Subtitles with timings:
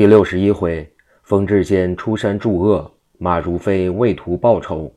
[0.00, 0.90] 第六十一回，
[1.24, 4.90] 冯志坚出山助恶，马如飞为图报仇。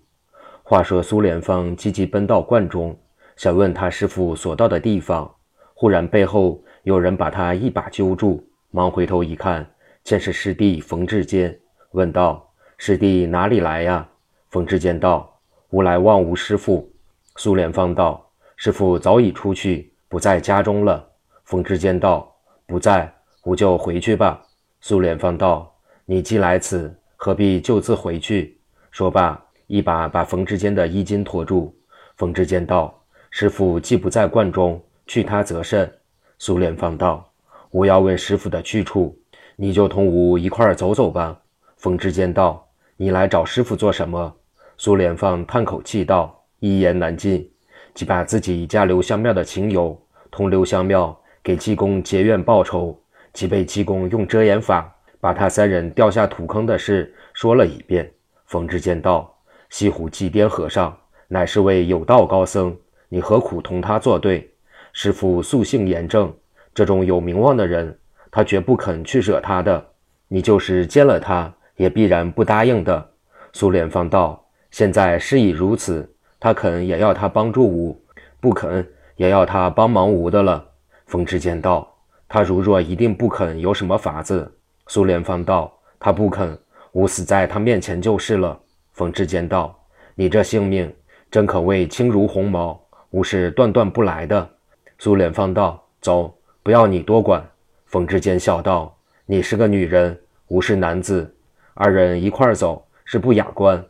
[0.63, 2.97] 话说苏连方急急奔到观中，
[3.36, 5.29] 想问他师傅所到的地方，
[5.74, 9.70] 忽然背后有人把他一把揪住，忙回头一看，
[10.05, 11.54] 见是师弟冯志坚，
[11.92, 12.49] 问道
[12.79, 14.08] ：“师弟哪里来呀？”
[14.51, 15.38] 冯志坚道
[15.72, 16.90] ：“吾来望吾师傅。”
[17.35, 21.05] 苏连方道：“师傅早已出去，不在家中了。”
[21.44, 22.34] 冯志坚道
[22.66, 23.13] ：“不在，
[23.44, 24.41] 吾就回去吧。”
[24.86, 25.73] 苏联放道
[26.04, 28.60] ：“你既来此，何必就自回去？”
[28.91, 31.74] 说罢，一把把冯志坚的衣襟拖住。
[32.18, 32.94] 冯志坚道
[33.32, 35.90] ：“师傅既不在观中，去他则甚。”
[36.38, 37.32] 苏联放道
[37.72, 39.18] ：“吾要问师傅的去处，
[39.55, 41.40] 你就同吾一块儿走走吧。”
[41.80, 44.36] 冯志坚道：“你来找师傅做什么？”
[44.77, 47.50] 苏联放叹口气道：“一言难尽，
[47.94, 49.98] 即把自己家留香庙的情由，
[50.30, 53.00] 同留香庙给济公结怨报仇。”
[53.34, 58.10] 即被济公用遮掩法把他三人掉下土坑的事说了一遍。
[58.46, 59.35] 冯志坚道
[59.70, 60.96] ：“西湖济癫和尚
[61.27, 62.76] 乃是位有道高僧，
[63.10, 64.49] 你何苦同他作对？
[64.91, 66.31] 师傅素性严正，
[66.75, 67.97] 这种有名望的人，
[68.30, 69.83] 他绝不肯去惹他的。
[70.27, 73.09] 你就是见了他，也必然不答应的。”
[73.53, 76.07] 苏连芳道：“现在事已如此，
[76.39, 78.00] 他肯也要他帮助吾，
[78.39, 80.63] 不肯也要他帮忙吾的了。”
[81.07, 81.92] 冯志坚道。
[82.33, 84.51] 他如若一定不肯，有什么法子？
[84.87, 86.57] 苏连芳道：“他不肯，
[86.93, 88.59] 吾死在他面前就是了。”
[88.93, 89.79] 冯志坚道
[90.17, 90.91] ：“你这性命
[91.29, 94.49] 真可谓轻如鸿毛，吾是断断不来的。”
[94.97, 97.47] 苏连芳道：“走，不要你多管。”
[97.85, 101.31] 冯志坚笑道：“你是个女人，吾是男子，
[101.75, 103.85] 二人一块走是不雅观。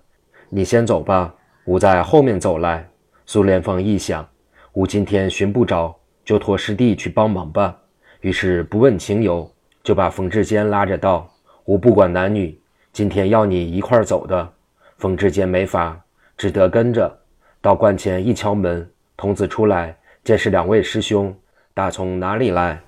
[0.49, 1.33] 你先走吧，
[1.63, 2.89] 吾在后面走来。”
[3.25, 4.27] 苏连芳一想，
[4.73, 7.79] 吾今天寻不着，就托师弟去帮忙吧。
[8.23, 9.51] 于是不问情由，
[9.83, 11.29] 就把冯志坚拉着道
[11.65, 12.57] ：“我不管男女，
[12.93, 14.49] 今天要你一块走的。”
[14.97, 16.01] 冯志坚没法，
[16.37, 17.19] 只得跟着。
[17.59, 21.35] 到观前一敲门，童子出来，见是两位师兄，
[21.73, 22.79] 打从哪里来？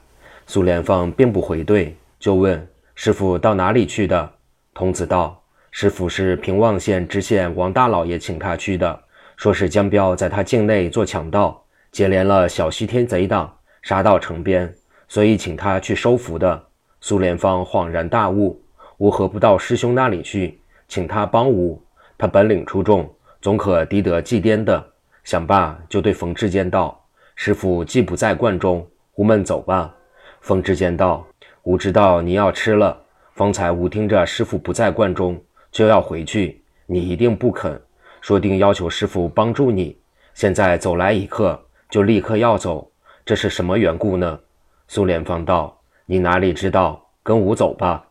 [0.48, 4.32] 苏连芳并不回对，就问师傅到哪里去的。
[4.74, 8.98] 童子道：“师傅是平望县知县王大老爷请他去的，
[9.36, 14.74] 说是江彪在他境内做强盗，结连了小西天贼党，杀到城边。”
[15.08, 16.64] 所以请他去收服的。
[17.02, 18.60] 苏连芳恍然大悟：
[18.98, 21.82] 吾何不到师兄那里去，请他帮吾？
[22.18, 23.08] 他本领出众，
[23.42, 24.84] 总可敌得祭颠的。
[25.24, 27.04] 想罢，就对冯志坚道
[27.36, 29.94] ：“师傅既不在观中，吾们走吧。”
[30.42, 31.26] 冯志坚道
[31.64, 32.98] ：“吾知道你要吃了。
[33.34, 35.40] 方才吾听着师傅不在观中，
[35.72, 37.82] 就要回去，你一定不肯，
[38.22, 39.98] 说定要求师傅帮助你。
[40.36, 42.90] 现在走来一刻，就立刻要走，
[43.26, 44.40] 这是什么缘故呢？”
[44.88, 45.76] 苏连芳道
[46.06, 47.04] ：“你哪里知道？
[47.24, 48.06] 跟吾走吧。”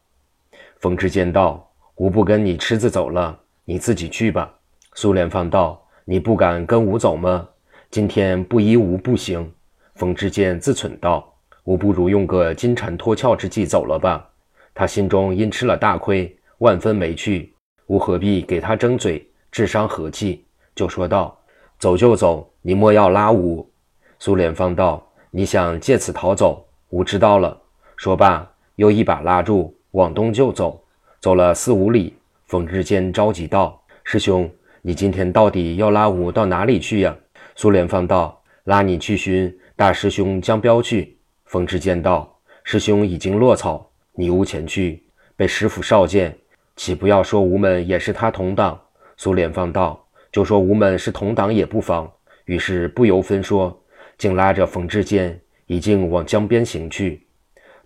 [0.80, 4.52] 冯志坚道：“吾不跟你痴子走了，你自己去吧。”
[4.94, 7.48] 苏连芳道：“你不敢跟吾走吗？
[7.90, 9.52] 今天不依吾不行。”
[9.94, 11.32] 冯志坚自忖道
[11.62, 14.28] ：“吾不如用个金蝉脱壳之计走了吧。”
[14.74, 17.54] 他心中因吃了大亏，万分没趣。
[17.86, 20.44] 吾何必给他争嘴，智伤和气？
[20.74, 21.38] 就说道
[21.78, 23.70] ：“走就走，你莫要拉吾。”
[24.18, 25.00] 苏连芳道。
[25.36, 26.63] 你想借此逃走？
[26.94, 27.60] 吾知道了。
[27.96, 30.80] 说罢，又一把拉住，往东就走。
[31.18, 32.14] 走了四五里，
[32.46, 34.48] 冯志坚着急道：“师兄，
[34.80, 37.16] 你今天到底要拉吾到哪里去呀？”
[37.56, 45.02] 苏连芳道：“拉你去寻大师兄江彪去。”冯志坚道：“师兄已经落草，你无前去，
[45.34, 46.38] 被师傅少见，
[46.76, 48.80] 岂不要说吾们也是他同党？”
[49.18, 50.00] 苏连芳道
[50.30, 52.08] ：“就说吾们是同党也不妨。”
[52.46, 53.80] 于是不由分说。
[54.16, 57.26] 竟拉着冯志坚，已经往江边行去。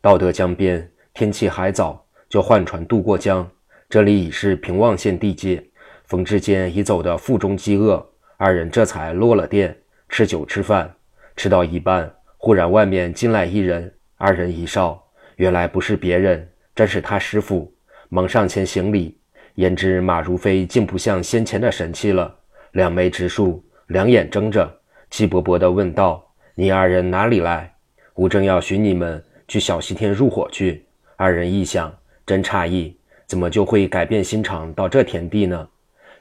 [0.01, 3.49] 到得江边，天气还早，就换船渡过江。
[3.89, 5.65] 这里已是平望县地界。
[6.05, 8.05] 冯志坚已走得腹中饥饿，
[8.37, 9.77] 二人这才落了店，
[10.09, 10.95] 吃酒吃饭。
[11.37, 15.03] 吃到一半，忽然外面进来一人，二人一哨，
[15.37, 17.73] 原来不是别人，真是他师傅，
[18.09, 19.19] 忙上前行礼。
[19.55, 22.35] 焉知马如飞竟不像先前的神气了，
[22.73, 24.81] 两眉直竖，两眼睁着。
[25.11, 26.25] 气勃勃地问道
[26.61, 27.73] ：“你二人哪里来？
[28.17, 30.85] 吾正要寻你们去小西天入伙去。”
[31.15, 31.97] 二人一想，
[32.27, 32.97] 真诧异，
[33.29, 35.69] 怎么就会改变心肠到这田地呢？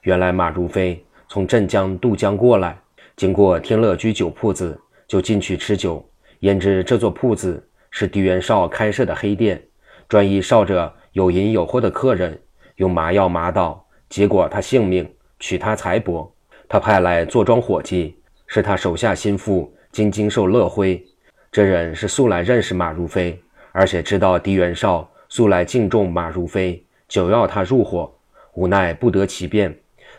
[0.04, 2.78] 原来马如飞从镇江渡江过来，
[3.16, 6.08] 经过天乐居酒铺子，就进去吃酒。
[6.42, 9.60] 焉知这座铺子是狄元绍开设的黑店，
[10.08, 12.40] 专一烧着有银有货的客人，
[12.76, 16.30] 用麻药麻倒，结果他性命，取他财帛。
[16.70, 18.14] 他派来坐庄伙计。
[18.50, 21.04] 是他手下心腹今经受乐辉，
[21.52, 23.40] 这人是素来认识马如飞，
[23.72, 28.14] 而且知道狄元绍素来敬重马如飞，久要他入伙，
[28.54, 29.76] 无奈不得其便。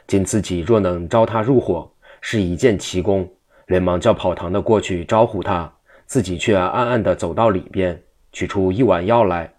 [0.06, 3.30] 今自己若能招他入伙，是一件奇功，
[3.66, 5.70] 连忙叫跑堂的过去招呼他，
[6.06, 8.00] 自己却暗暗地走到里边，
[8.32, 9.52] 取出一碗药来，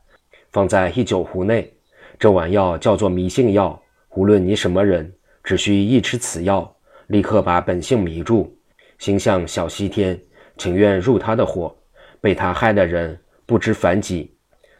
[0.52, 1.72] 放在一酒壶内。
[2.18, 3.82] 这碗药叫做迷性药，
[4.16, 5.14] 无论你什么人，
[5.44, 6.76] 只需一吃此药，
[7.08, 8.54] 立刻把本性迷住，
[9.00, 10.18] 心向小西天，
[10.57, 11.75] 情愿入他的伙。
[12.22, 14.36] 被他害的人不知反己。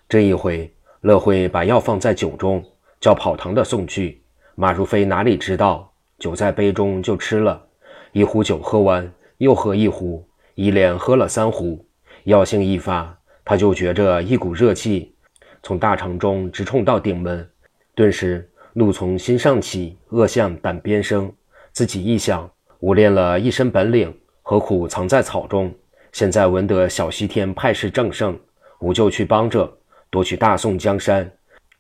[0.10, 0.70] 这一回，
[1.02, 2.62] 乐慧把药放在酒中，
[3.00, 4.22] 叫跑堂的送去。
[4.56, 7.66] 马如飞哪里知道，酒在杯中就吃了
[8.12, 11.86] 一壶酒，喝完又喝一壶，一连喝了三壶。
[12.26, 15.16] 药性一发，他就觉着一股热气。
[15.64, 17.50] 从大肠中直冲到顶门，
[17.96, 21.32] 顿时怒从心上起，恶向胆边生。
[21.72, 25.74] 自己一想，我练了一身本领，何苦藏在草中？
[26.14, 28.40] 现在闻得小西天派势正盛，
[28.80, 29.70] 吾就去帮着
[30.10, 31.30] 夺取大宋江山，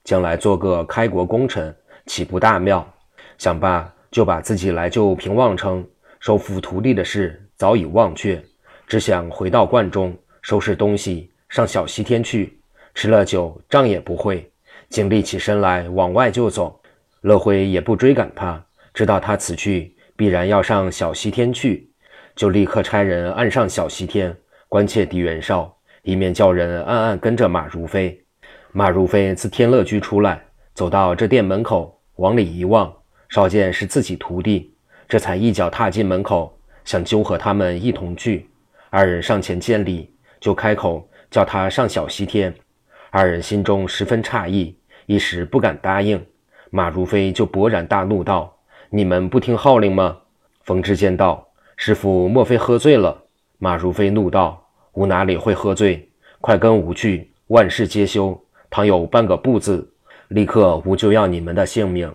[0.04, 1.74] 将来做个开国功臣，
[2.06, 2.86] 岂不大妙？
[3.38, 5.88] 想罢，就把自己来救平望城、
[6.20, 8.44] 收服徒弟的事早已忘却，
[8.86, 12.60] 只想回到观中收拾东西，上小西天去。
[12.94, 14.52] 吃了酒，账也不会。
[14.90, 16.78] 竟立起身来往外就走。
[17.22, 18.62] 乐辉也不追赶他，
[18.94, 21.90] 知道他此去必然要上小西天去，
[22.36, 24.36] 就立刻差人按上小西天，
[24.68, 28.22] 关切狄元绍，一面叫人暗暗跟着马如飞。
[28.74, 30.44] 马如飞自天乐居出来，
[30.74, 32.94] 走到这店门口，往里一望，
[33.30, 34.76] 少见是自己徒弟，
[35.08, 38.50] 这才一脚踏进门口，想揪和他们一同去。
[38.90, 42.54] 二人上前见礼，就开口叫他上小西天。
[43.10, 46.22] 二人心中十分诧异，一时不敢答应。
[46.72, 48.54] 马如飞就勃然大怒道
[48.90, 50.18] ：“你们不听号令吗？”
[50.64, 51.48] 冯志坚道
[51.78, 53.24] ：“师傅莫非喝醉了？”
[53.60, 56.10] 马如飞怒道：“吾哪里会喝醉？
[56.42, 58.40] 快跟吾去，万事皆休。
[58.70, 59.92] 倘有半个不字，
[60.30, 62.14] 立刻吾就要你们的性命。”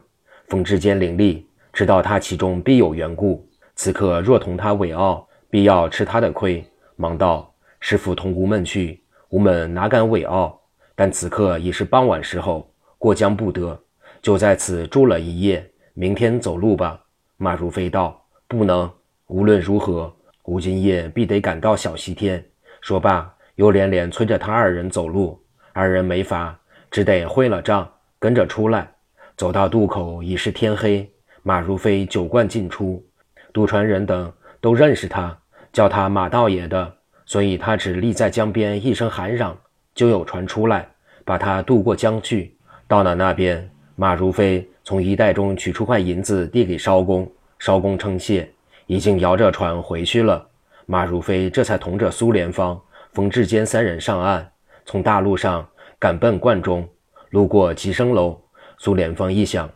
[0.48, 1.42] 冯志坚伶俐，
[1.72, 3.46] 知道他其中必有缘故。
[3.74, 6.64] 此刻若同他伪傲，必要吃他的亏。
[6.96, 10.60] 忙道：“师傅同吾们去，吾们哪敢伪傲？”
[10.94, 13.78] 但此刻已是傍晚时候，过江不得，
[14.22, 15.68] 就在此住了一夜。
[15.96, 17.00] 明天走路吧。
[17.36, 18.90] 马如飞道：“不能，
[19.28, 20.12] 无论如何，
[20.44, 22.44] 吾今夜必得赶到小西天。”
[22.82, 25.40] 说罢，又连连催着他二人走路。
[25.72, 26.58] 二人没法，
[26.90, 27.88] 只得会了账，
[28.18, 28.90] 跟着出来。
[29.36, 31.08] 走到渡口，已是天黑。
[31.44, 33.04] 马如飞酒灌尽出，
[33.52, 35.36] 渡船人等都认识他，
[35.72, 36.92] 叫他马道爷的，
[37.24, 39.56] 所以他只立在江边，一声喊嚷。
[39.94, 40.88] 就有船出来，
[41.24, 42.56] 把他渡过江去。
[42.88, 47.26] 到了那边，马如飞从衣袋中取出块银子，递给艄公。
[47.58, 48.48] 艄公称谢，
[48.86, 50.46] 已经摇着船回去了。
[50.84, 52.78] 马如飞这才同着苏连芳、
[53.12, 54.46] 冯志坚三人上岸，
[54.84, 55.66] 从大路上
[55.98, 56.86] 赶奔观中。
[57.30, 58.38] 路过吉生楼，
[58.76, 59.70] 苏连芳一想，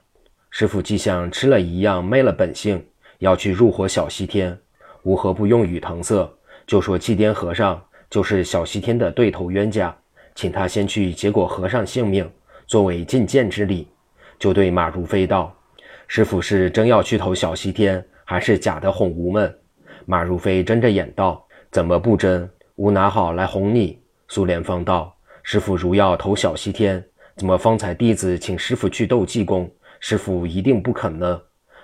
[0.50, 2.84] 师傅既像吃了一样昧了本性，
[3.18, 4.56] 要去入伙小西天，
[5.04, 6.30] 吾何不用语搪塞，
[6.66, 9.96] 就说祭奠和尚就是小西天的对头冤家。
[10.34, 12.30] 请他先去结果和尚性命，
[12.66, 13.88] 作为觐见之礼。
[14.38, 15.54] 就对马如飞道
[16.06, 19.52] ：“师傅是真要去投小西天，还是假的哄吾们？”
[20.06, 22.48] 马如飞睁着眼道：“怎么不真？
[22.76, 27.04] 吾拿好来哄你？”苏连芳道：“师傅如要投小西天，
[27.36, 31.40] 怎么方才弟子请师傅去斗济公，师傅一定不肯呢？”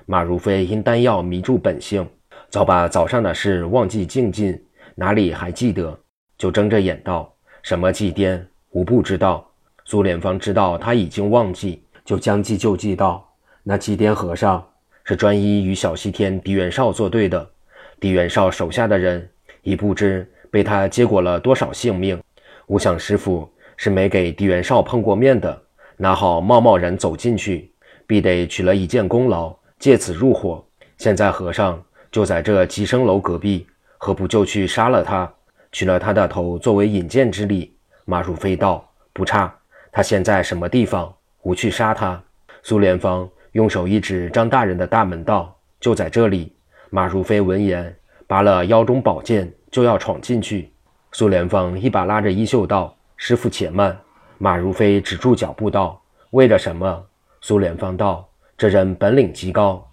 [0.06, 2.06] 马如飞因丹药迷住本性，
[2.50, 4.62] 早把早上的事忘记净尽，
[4.94, 5.98] 哪里还记得？
[6.36, 7.34] 就睁着眼道。
[7.62, 8.44] 什么祭奠？
[8.70, 9.50] 吾不知道。
[9.86, 13.26] 苏连芳知道他已经忘记，就将计就计道
[13.62, 14.64] ：“那祭奠和尚
[15.04, 17.50] 是专一与小西天狄元绍作对的。
[17.98, 19.28] 狄元绍手下的人
[19.62, 22.20] 已不知被他结果了多少性命。
[22.66, 25.62] 吾想师傅是没给狄元绍碰过面的，
[25.96, 27.70] 哪好贸贸然走进去？
[28.06, 30.62] 必得取了一件功劳，借此入伙。
[30.98, 31.82] 现在和尚
[32.12, 35.32] 就在这吉生楼隔壁，何不就去杀了他？”
[35.72, 39.52] 取了他的头作为引荐之礼，马如飞道：“不差。
[39.90, 41.13] 他现在什么地方？
[41.44, 42.20] 不去杀他。”
[42.64, 46.52] 苏连芳用手一指张大人的大门道：“就在这里。”
[46.90, 47.94] 马如飞闻言，
[48.26, 50.72] 拔了腰中宝剑，就要闯进去。
[51.12, 53.96] 苏连芳一把拉着衣袖道：“师傅且慢。”
[54.38, 57.06] 马如飞止住脚步道：“为了什么？”
[57.40, 59.88] 苏连芳道：“这人本领极高，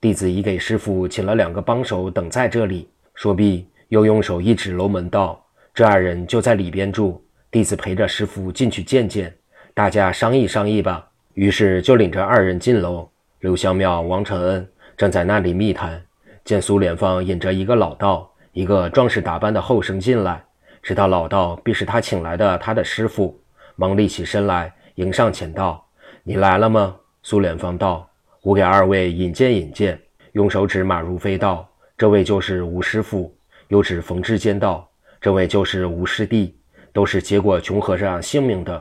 [0.00, 3.68] 弟子已给师傅请了两个帮手等在这里。”说毕。
[3.88, 5.40] 又用手一指楼门道
[5.72, 9.32] ：“这二人就在里边住，弟子陪着师傅进去见见，
[9.74, 13.10] 大家商议商议吧。”于是就领着二人进楼。
[13.40, 14.66] 刘香庙、王承恩
[14.96, 16.00] 正在那里密谈，
[16.44, 20.42] 见苏连芳引着一个老道、一个壮士打扮的后生进来，
[20.80, 23.38] 知道老道必是他请来的他的师傅，
[23.74, 25.84] 忙立起身来，迎上前道
[26.22, 28.08] ：“你来了吗？”苏莲方道
[28.42, 30.00] ：“我给二位引荐引荐。”
[30.32, 33.36] 用手指马如飞道：“这位就是吴师傅。”
[33.68, 34.88] 又指冯志坚道
[35.20, 36.56] ：“这位就是吴师弟，
[36.92, 38.80] 都是结果穷和尚性命的。”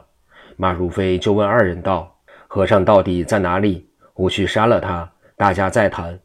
[0.55, 2.15] 马如飞就问二人道
[2.48, 3.89] ：“和尚到底在哪里？
[4.13, 6.17] 我去杀了他，大家再谈。”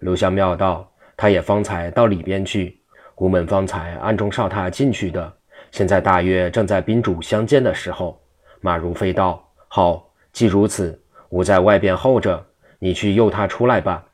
[0.00, 2.80] 刘香庙道：“他也方才到里边去，
[3.16, 5.32] 吴门方才暗中哨他进去的。
[5.70, 8.20] 现在大约正在宾主相见的时候。”
[8.60, 12.44] 马如飞道：“好，既如此，吾在外边候着，
[12.78, 14.04] 你去诱他出来吧。”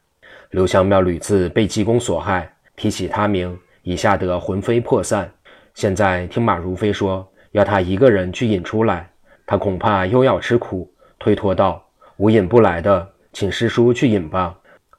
[0.50, 5.30] 刘香庙屡次被济公所害，提起他名，已吓得魂飞魄散。
[5.74, 9.07] 现在听马如飞说要他一个人去引出来，
[9.50, 11.82] 他恐怕又要吃苦，推脱道
[12.18, 14.54] ：“吾引不来的，请师叔去引吧。”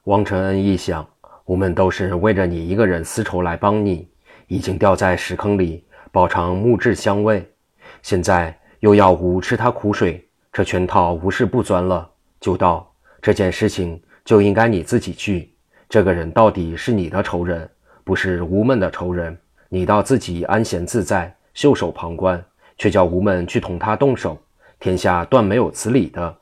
[0.06, 1.08] 汪承恩一想，
[1.44, 4.08] 吾们都是为着你一个人私仇来帮你，
[4.48, 7.48] 已经掉在石坑里，饱尝木质香味，
[8.02, 12.10] 现在又要吾吃他苦水，这圈套无事不钻了。
[12.40, 12.92] 就道
[13.22, 15.54] 这件事情就应该你自己去。
[15.88, 17.70] 这个人到底是你的仇人，
[18.02, 19.38] 不是吾们的仇人，
[19.68, 22.44] 你倒自己安闲自在，袖手旁观，
[22.80, 24.38] 却叫吴门去同他动手，
[24.78, 26.34] 天下断没有此理的。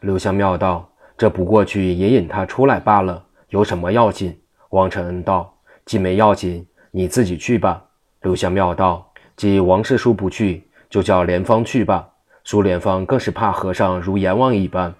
[0.00, 0.88] 刘香庙道。
[1.14, 4.36] 这不过去引引他出来罢了，有什么要紧？
[4.70, 7.84] 王承恩道：“既没要紧，你自己去吧。”
[8.22, 9.06] 刘香庙道
[9.36, 12.08] ：“既王师叔不去，就叫莲芳去吧。”
[12.42, 14.92] 苏莲芳更是怕和尚如阎王一般，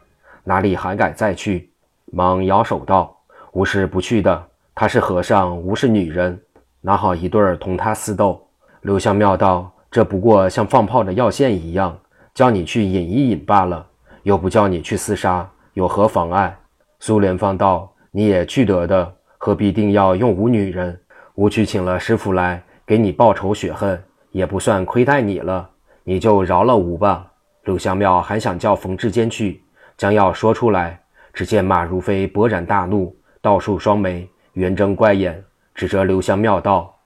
[0.45, 1.73] 哪里还敢再去？
[2.13, 3.17] 忙摇手道
[3.53, 4.47] ：“吾是不去的。
[4.77, 6.41] 他是和尚，吾是女人，
[6.83, 8.47] 哪好一对儿同他私斗？”
[8.83, 11.97] 刘香庙道：“这不过像放炮的药线一样，
[12.33, 13.87] 叫你去引一引罢了，
[14.23, 16.57] 又不叫你去厮杀。”有何妨碍？
[16.99, 20.99] 苏莲芳道：“你也去得的，何必定要用吾女人？
[21.35, 25.69] 吾去请了师傅来给你报仇雪恨，也不算亏待你了。
[26.05, 27.27] 你就饶了吾吧。”
[27.65, 29.63] 柳香庙还想叫冯志坚去，
[29.99, 30.99] 将要说出来，
[31.35, 35.45] 只见马如飞勃然大怒，倒竖双眉，圆睁怪眼，
[35.75, 36.99] 指着刘香庙道：“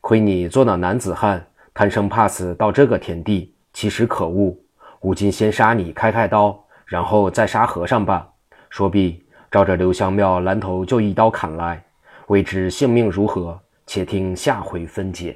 [0.00, 1.46] 亏你做那男子汉，
[1.80, 4.54] 贪生怕死到这个田地，其实可恶！
[5.00, 8.28] 吾今先杀你，开开刀。”然后再杀和尚吧。
[8.68, 11.82] 说毕，照着刘香庙拦头就一刀砍来，
[12.26, 15.34] 未知性命如何，且听下回分解。